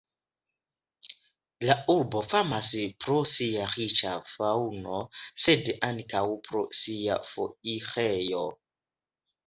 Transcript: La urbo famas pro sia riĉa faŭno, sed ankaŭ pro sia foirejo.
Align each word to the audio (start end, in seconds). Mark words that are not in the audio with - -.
La 1.69 1.75
urbo 1.95 2.23
famas 2.31 2.71
pro 3.05 3.19
sia 3.33 3.69
riĉa 3.75 4.15
faŭno, 4.33 5.05
sed 5.47 5.73
ankaŭ 5.93 6.27
pro 6.49 6.69
sia 6.83 7.23
foirejo. 7.33 8.47